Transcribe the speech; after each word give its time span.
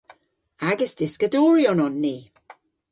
Agas 0.69 0.93
dyskadoryon 1.03 1.83
on 1.87 1.95
ni. 2.07 2.15